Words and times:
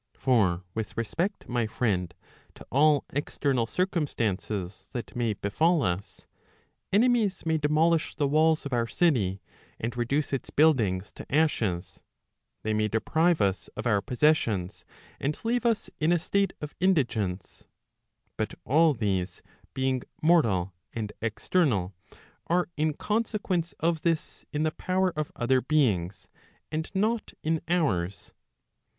For 0.15 0.63
with 0.73 0.97
respect, 0.97 1.47
my 1.47 1.67
friend, 1.67 2.11
to 2.55 2.65
all 2.71 3.05
external 3.11 3.67
circumstances 3.67 4.87
that 4.93 5.15
may 5.15 5.33
befal 5.33 5.83
us, 5.83 6.25
enemies 6.91 7.45
may 7.45 7.59
demolish 7.59 8.15
the 8.15 8.27
walls 8.27 8.65
of 8.65 8.73
our 8.73 8.87
city, 8.87 9.43
and 9.79 9.95
reduce 9.95 10.33
its 10.33 10.49
buildings 10.49 11.11
to 11.11 11.31
ashes, 11.31 12.01
they 12.63 12.73
may 12.73 12.87
deprive 12.87 13.41
us 13.41 13.67
of 13.77 13.85
our 13.85 14.01
possessions, 14.01 14.85
and 15.19 15.37
leave 15.45 15.67
us 15.67 15.87
in 15.99 16.11
a 16.11 16.17
state 16.17 16.53
of 16.61 16.73
indigence; 16.79 17.65
but 18.37 18.55
all 18.65 18.95
these 18.95 19.43
being 19.75 20.01
mortal 20.19 20.73
and 20.93 21.13
external, 21.21 21.93
are 22.47 22.69
in 22.75 22.95
consequence 22.95 23.75
of 23.79 24.01
this 24.01 24.45
in. 24.51 24.63
the 24.63 24.71
power 24.71 25.11
of 25.15 25.31
other 25.35 25.61
beings, 25.61 26.27
and 26.71 26.89
not 26.95 27.33
in 27.43 27.61
ours. 27.67 28.31